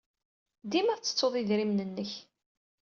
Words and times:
Dima 0.71 0.93
tettettuḍ 0.97 1.33
idrimen-nnek. 1.41 2.11